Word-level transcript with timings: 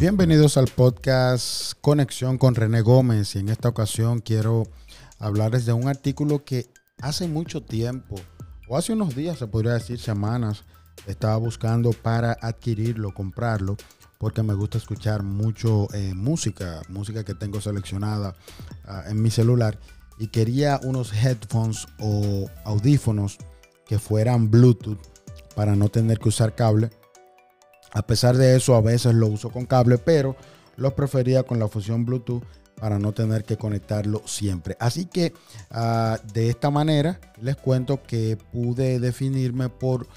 Bienvenidos 0.00 0.56
al 0.56 0.66
podcast 0.66 1.74
Conexión 1.80 2.36
con 2.36 2.56
René 2.56 2.80
Gómez 2.82 3.36
y 3.36 3.38
en 3.38 3.48
esta 3.48 3.68
ocasión 3.68 4.20
quiero 4.20 4.64
hablarles 5.20 5.66
de 5.66 5.72
un 5.72 5.86
artículo 5.86 6.44
que 6.44 6.68
hace 7.00 7.28
mucho 7.28 7.62
tiempo, 7.62 8.16
o 8.68 8.76
hace 8.76 8.92
unos 8.92 9.14
días, 9.14 9.38
se 9.38 9.46
podría 9.46 9.74
decir 9.74 10.00
semanas, 10.00 10.64
estaba 11.06 11.36
buscando 11.36 11.92
para 11.92 12.36
adquirirlo, 12.42 13.14
comprarlo, 13.14 13.76
porque 14.18 14.42
me 14.42 14.54
gusta 14.54 14.78
escuchar 14.78 15.22
mucho 15.22 15.86
eh, 15.94 16.12
música, 16.12 16.82
música 16.88 17.24
que 17.24 17.34
tengo 17.34 17.60
seleccionada 17.60 18.34
uh, 18.86 19.08
en 19.08 19.22
mi 19.22 19.30
celular 19.30 19.78
y 20.18 20.26
quería 20.26 20.80
unos 20.82 21.12
headphones 21.12 21.86
o 22.00 22.50
audífonos 22.64 23.38
que 23.86 24.00
fueran 24.00 24.50
Bluetooth 24.50 24.98
para 25.54 25.76
no 25.76 25.88
tener 25.88 26.18
que 26.18 26.30
usar 26.30 26.54
cable 26.54 26.90
a 27.94 28.02
pesar 28.02 28.36
de 28.36 28.56
eso, 28.56 28.74
a 28.74 28.80
veces 28.80 29.14
lo 29.14 29.28
uso 29.28 29.50
con 29.50 29.66
cable, 29.66 29.98
pero 29.98 30.36
lo 30.76 30.94
prefería 30.94 31.44
con 31.44 31.58
la 31.58 31.68
función 31.68 32.04
Bluetooth 32.04 32.42
para 32.74 32.98
no 32.98 33.12
tener 33.12 33.44
que 33.44 33.56
conectarlo 33.56 34.22
siempre. 34.26 34.76
Así 34.80 35.06
que 35.06 35.32
uh, 35.70 36.16
de 36.32 36.50
esta 36.50 36.70
manera 36.70 37.20
les 37.40 37.56
cuento 37.56 38.02
que 38.02 38.36
pude 38.52 38.98
definirme 38.98 39.68
por 39.68 40.08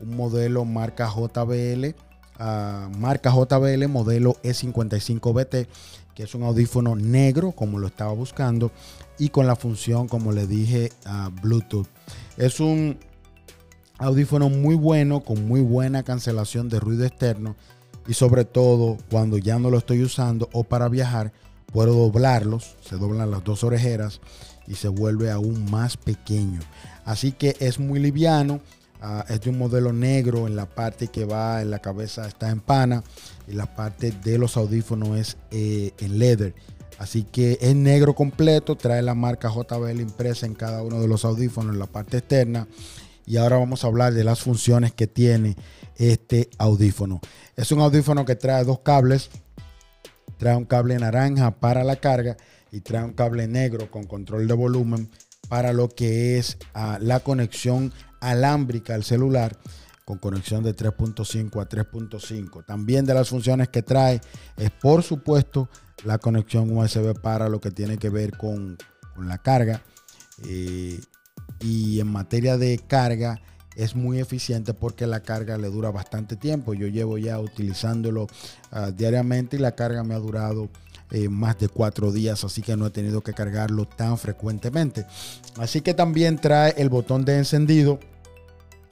un 0.00 0.16
modelo 0.16 0.66
marca 0.66 1.08
JBL, 1.08 1.94
uh, 2.38 2.98
marca 2.98 3.30
JBL 3.30 3.88
modelo 3.88 4.36
E55BT, 4.42 5.66
que 6.14 6.22
es 6.24 6.34
un 6.34 6.42
audífono 6.42 6.94
negro 6.96 7.52
como 7.52 7.78
lo 7.78 7.86
estaba 7.86 8.12
buscando 8.12 8.70
y 9.18 9.30
con 9.30 9.46
la 9.46 9.56
función, 9.56 10.06
como 10.06 10.32
le 10.32 10.46
dije, 10.46 10.92
uh, 11.06 11.30
Bluetooth. 11.40 11.86
Es 12.36 12.60
un 12.60 12.98
audífono 14.02 14.48
muy 14.48 14.74
bueno, 14.74 15.20
con 15.20 15.46
muy 15.46 15.60
buena 15.60 16.02
cancelación 16.02 16.68
de 16.68 16.80
ruido 16.80 17.04
externo 17.04 17.56
y 18.06 18.14
sobre 18.14 18.44
todo 18.44 18.98
cuando 19.10 19.38
ya 19.38 19.58
no 19.58 19.70
lo 19.70 19.78
estoy 19.78 20.02
usando 20.02 20.48
o 20.52 20.64
para 20.64 20.88
viajar, 20.88 21.32
puedo 21.72 21.94
doblarlos, 21.94 22.76
se 22.82 22.96
doblan 22.96 23.30
las 23.30 23.44
dos 23.44 23.62
orejeras 23.62 24.20
y 24.66 24.74
se 24.74 24.88
vuelve 24.88 25.30
aún 25.30 25.70
más 25.70 25.96
pequeño. 25.96 26.60
Así 27.04 27.32
que 27.32 27.56
es 27.60 27.78
muy 27.78 28.00
liviano, 28.00 28.60
uh, 29.02 29.32
es 29.32 29.40
de 29.40 29.50
un 29.50 29.58
modelo 29.58 29.92
negro 29.92 30.48
en 30.48 30.56
la 30.56 30.66
parte 30.66 31.08
que 31.08 31.24
va 31.24 31.62
en 31.62 31.70
la 31.70 31.78
cabeza 31.78 32.26
está 32.26 32.50
en 32.50 32.60
pana 32.60 33.04
y 33.46 33.52
la 33.52 33.74
parte 33.74 34.10
de 34.10 34.36
los 34.36 34.56
audífonos 34.56 35.16
es 35.16 35.36
eh, 35.52 35.92
en 35.98 36.18
leather. 36.18 36.54
Así 36.98 37.22
que 37.24 37.58
es 37.60 37.74
negro 37.74 38.14
completo, 38.14 38.76
trae 38.76 39.02
la 39.02 39.14
marca 39.14 39.48
JBL 39.48 40.00
impresa 40.00 40.46
en 40.46 40.54
cada 40.54 40.82
uno 40.82 41.00
de 41.00 41.08
los 41.08 41.24
audífonos 41.24 41.72
en 41.72 41.78
la 41.78 41.86
parte 41.86 42.18
externa 42.18 42.66
y 43.26 43.36
ahora 43.36 43.56
vamos 43.58 43.84
a 43.84 43.88
hablar 43.88 44.14
de 44.14 44.24
las 44.24 44.40
funciones 44.40 44.92
que 44.92 45.06
tiene 45.06 45.56
este 45.96 46.50
audífono. 46.58 47.20
Es 47.56 47.72
un 47.72 47.80
audífono 47.80 48.24
que 48.24 48.36
trae 48.36 48.64
dos 48.64 48.80
cables, 48.80 49.30
trae 50.38 50.56
un 50.56 50.64
cable 50.64 50.98
naranja 50.98 51.60
para 51.60 51.84
la 51.84 51.96
carga 51.96 52.36
y 52.70 52.80
trae 52.80 53.04
un 53.04 53.12
cable 53.12 53.46
negro 53.46 53.90
con 53.90 54.04
control 54.04 54.48
de 54.48 54.54
volumen 54.54 55.10
para 55.48 55.72
lo 55.72 55.88
que 55.88 56.38
es 56.38 56.58
uh, 56.74 56.96
la 57.00 57.20
conexión 57.20 57.92
alámbrica 58.20 58.94
al 58.94 59.04
celular 59.04 59.58
con 60.04 60.18
conexión 60.18 60.64
de 60.64 60.74
3.5 60.74 61.60
a 61.60 61.68
3.5. 61.68 62.64
También 62.64 63.04
de 63.04 63.14
las 63.14 63.28
funciones 63.28 63.68
que 63.68 63.82
trae 63.82 64.20
es 64.56 64.70
por 64.70 65.02
supuesto 65.02 65.68
la 66.04 66.18
conexión 66.18 66.76
USB 66.76 67.20
para 67.20 67.48
lo 67.48 67.60
que 67.60 67.70
tiene 67.70 67.98
que 67.98 68.08
ver 68.08 68.36
con, 68.36 68.76
con 69.14 69.28
la 69.28 69.38
carga. 69.38 69.82
Eh, 70.48 71.00
y 71.62 72.00
en 72.00 72.08
materia 72.08 72.58
de 72.58 72.78
carga 72.78 73.40
es 73.76 73.96
muy 73.96 74.20
eficiente 74.20 74.74
porque 74.74 75.06
la 75.06 75.20
carga 75.20 75.56
le 75.56 75.68
dura 75.70 75.90
bastante 75.90 76.36
tiempo. 76.36 76.74
Yo 76.74 76.88
llevo 76.88 77.18
ya 77.18 77.38
utilizándolo 77.38 78.24
uh, 78.24 78.90
diariamente 78.90 79.56
y 79.56 79.60
la 79.60 79.72
carga 79.72 80.04
me 80.04 80.14
ha 80.14 80.18
durado 80.18 80.68
eh, 81.10 81.28
más 81.28 81.58
de 81.58 81.68
cuatro 81.68 82.12
días, 82.12 82.44
así 82.44 82.62
que 82.62 82.76
no 82.76 82.86
he 82.86 82.90
tenido 82.90 83.22
que 83.22 83.32
cargarlo 83.32 83.86
tan 83.86 84.18
frecuentemente. 84.18 85.06
Así 85.58 85.80
que 85.80 85.94
también 85.94 86.38
trae 86.38 86.74
el 86.76 86.88
botón 86.88 87.24
de 87.24 87.38
encendido. 87.38 87.98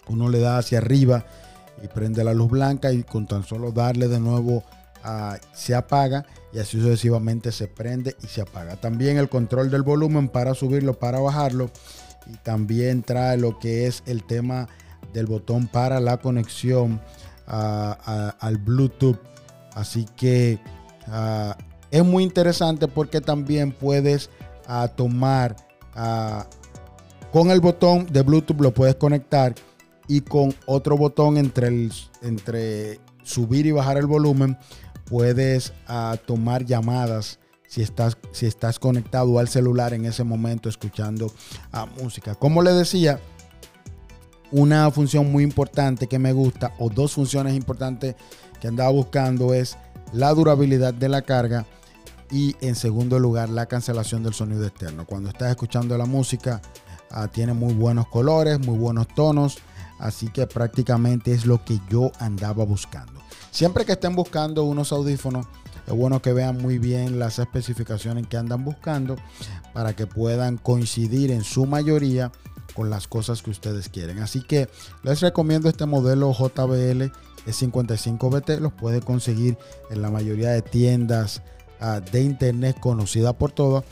Uno 0.08 0.28
le 0.28 0.40
da 0.40 0.58
hacia 0.58 0.78
arriba 0.78 1.24
y 1.82 1.88
prende 1.88 2.24
la 2.24 2.34
luz 2.34 2.50
blanca 2.50 2.92
y 2.92 3.02
con 3.02 3.26
tan 3.26 3.44
solo 3.44 3.72
darle 3.72 4.08
de 4.08 4.20
nuevo 4.20 4.64
uh, 5.04 5.34
se 5.54 5.74
apaga 5.74 6.26
y 6.52 6.58
así 6.58 6.80
sucesivamente 6.80 7.52
se 7.52 7.68
prende 7.68 8.16
y 8.22 8.26
se 8.26 8.40
apaga. 8.40 8.76
También 8.76 9.18
el 9.18 9.28
control 9.28 9.70
del 9.70 9.82
volumen 9.82 10.28
para 10.28 10.54
subirlo, 10.54 10.98
para 10.98 11.20
bajarlo 11.20 11.70
y 12.26 12.36
también 12.38 13.02
trae 13.02 13.36
lo 13.36 13.58
que 13.58 13.86
es 13.86 14.02
el 14.06 14.24
tema 14.24 14.68
del 15.12 15.26
botón 15.26 15.66
para 15.66 16.00
la 16.00 16.18
conexión 16.18 17.00
a, 17.46 17.96
a, 18.04 18.46
al 18.46 18.58
Bluetooth. 18.58 19.18
Así 19.74 20.06
que 20.16 20.58
uh, 21.08 21.52
es 21.90 22.04
muy 22.04 22.22
interesante 22.22 22.88
porque 22.88 23.20
también 23.20 23.72
puedes 23.72 24.30
uh, 24.68 24.88
tomar 24.94 25.56
con 27.32 27.50
el 27.50 27.60
botón 27.60 28.06
de 28.06 28.22
Bluetooth 28.22 28.60
lo 28.60 28.72
puedes 28.72 28.94
conectar 28.94 29.54
y 30.06 30.20
con 30.20 30.54
otro 30.66 30.96
botón 30.96 31.36
entre, 31.36 31.66
el, 31.66 31.92
entre 32.22 33.00
subir 33.24 33.66
y 33.66 33.72
bajar 33.72 33.98
el 33.98 34.06
volumen 34.06 34.56
puedes 35.04 35.72
tomar 36.26 36.64
llamadas 36.64 37.39
si 37.70 37.82
estás, 37.82 38.18
si 38.32 38.46
estás 38.46 38.80
conectado 38.80 39.38
al 39.38 39.46
celular 39.46 39.94
en 39.94 40.04
ese 40.04 40.24
momento 40.24 40.68
escuchando 40.68 41.32
a 41.70 41.86
música. 41.86 42.34
Como 42.34 42.62
le 42.62 42.72
decía, 42.72 43.20
una 44.50 44.90
función 44.90 45.30
muy 45.30 45.44
importante 45.44 46.08
que 46.08 46.18
me 46.18 46.32
gusta 46.32 46.74
o 46.80 46.90
dos 46.90 47.12
funciones 47.12 47.54
importantes 47.54 48.16
que 48.60 48.66
andaba 48.66 48.90
buscando 48.90 49.54
es 49.54 49.78
la 50.12 50.34
durabilidad 50.34 50.92
de 50.92 51.08
la 51.08 51.22
carga 51.22 51.64
y 52.32 52.56
en 52.60 52.74
segundo 52.74 53.20
lugar 53.20 53.48
la 53.48 53.66
cancelación 53.66 54.24
del 54.24 54.34
sonido 54.34 54.66
externo. 54.66 55.06
Cuando 55.06 55.28
estás 55.28 55.50
escuchando 55.50 55.96
la 55.96 56.06
música 56.06 56.60
uh, 57.12 57.28
tiene 57.28 57.52
muy 57.52 57.72
buenos 57.74 58.08
colores, 58.08 58.58
muy 58.58 58.78
buenos 58.78 59.06
tonos, 59.14 59.58
así 60.00 60.26
que 60.26 60.48
prácticamente 60.48 61.30
es 61.30 61.46
lo 61.46 61.64
que 61.64 61.78
yo 61.88 62.10
andaba 62.18 62.64
buscando. 62.64 63.20
Siempre 63.52 63.84
que 63.84 63.92
estén 63.92 64.16
buscando 64.16 64.64
unos 64.64 64.90
audífonos, 64.90 65.46
es 65.90 65.96
bueno 65.96 66.22
que 66.22 66.32
vean 66.32 66.56
muy 66.58 66.78
bien 66.78 67.18
las 67.18 67.40
especificaciones 67.40 68.28
que 68.28 68.36
andan 68.36 68.64
buscando 68.64 69.16
para 69.72 69.96
que 69.96 70.06
puedan 70.06 70.56
coincidir 70.56 71.32
en 71.32 71.42
su 71.42 71.66
mayoría 71.66 72.30
con 72.76 72.90
las 72.90 73.08
cosas 73.08 73.42
que 73.42 73.50
ustedes 73.50 73.88
quieren. 73.88 74.20
Así 74.20 74.40
que 74.40 74.68
les 75.02 75.20
recomiendo 75.20 75.68
este 75.68 75.86
modelo 75.86 76.32
JBL 76.32 77.10
E55BT. 77.44 78.60
Los 78.60 78.72
puede 78.72 79.00
conseguir 79.00 79.58
en 79.90 80.00
la 80.00 80.10
mayoría 80.10 80.50
de 80.50 80.62
tiendas 80.62 81.42
uh, 81.80 82.00
de 82.12 82.22
internet 82.22 82.78
conocida 82.78 83.32
por 83.32 83.50
todas 83.50 83.82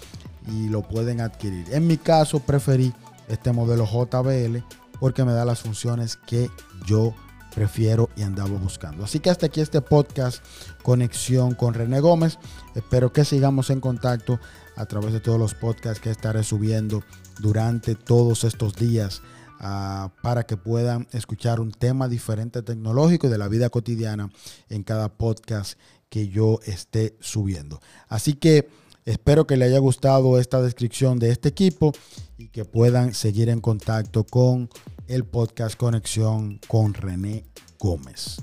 y 0.47 0.69
lo 0.69 0.82
pueden 0.82 1.20
adquirir. 1.20 1.66
En 1.72 1.88
mi 1.88 1.97
caso 1.97 2.38
preferí 2.38 2.94
este 3.26 3.50
modelo 3.50 3.86
JBL 3.86 4.59
porque 5.00 5.25
me 5.25 5.32
da 5.32 5.44
las 5.44 5.62
funciones 5.62 6.16
que 6.16 6.48
yo 6.86 7.12
prefiero 7.59 8.09
y 8.15 8.23
andaba 8.23 8.57
buscando. 8.57 9.03
Así 9.03 9.19
que 9.19 9.31
hasta 9.31 9.47
aquí 9.47 9.61
este 9.61 9.81
podcast, 9.81 10.45
Conexión 10.85 11.57
con 11.57 11.75
René 11.75 11.99
Gómez. 11.99 12.39
Espero 12.77 13.13
que 13.13 13.25
sigamos 13.25 13.71
en 13.71 13.81
contacto 13.81 14.39
a 14.77 14.87
través 14.87 15.13
de 15.13 15.19
todos 15.19 15.41
los 15.41 15.55
podcasts 15.55 16.01
que 16.01 16.09
estaré 16.09 16.45
subiendo 16.45 17.03
durante 17.41 17.97
todos 17.97 18.45
estos 18.45 18.77
días. 18.77 19.23
Uh, 19.61 20.09
para 20.23 20.47
que 20.47 20.57
puedan 20.57 21.09
escuchar 21.11 21.59
un 21.59 21.73
tema 21.73 22.07
diferente 22.07 22.63
tecnológico 22.63 23.29
de 23.29 23.39
la 23.39 23.49
vida 23.49 23.71
cotidiana 23.71 24.31
en 24.69 24.85
cada 24.85 25.09
podcast 25.09 25.77
que 26.09 26.29
yo 26.29 26.61
esté 26.65 27.17
subiendo. 27.19 27.81
Así 28.07 28.35
que 28.35 28.69
espero 29.09 29.47
que 29.47 29.57
le 29.57 29.65
haya 29.65 29.79
gustado 29.79 30.39
esta 30.39 30.61
descripción 30.61 31.19
de 31.19 31.31
este 31.31 31.49
equipo 31.49 31.93
y 32.37 32.49
que 32.49 32.65
puedan 32.65 33.15
seguir 33.15 33.49
en 33.49 33.60
contacto 33.60 34.25
con 34.25 34.69
el 35.07 35.25
podcast 35.25 35.77
Conexión 35.77 36.60
con 36.69 36.93
René 36.93 37.45
Gómez. 37.78 38.39